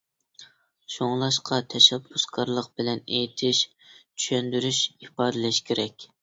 [0.93, 3.61] شۇڭلاشقا، تەشەببۇسكارلىق بىلەن ئېيتىش،
[3.99, 6.09] چۈشەندۈرۈش، ئىپادىلەش كېرەك.